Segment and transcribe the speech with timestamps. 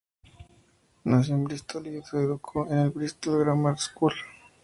[1.03, 4.15] Nació en Bristol y se educó en en Bristol Grammar School.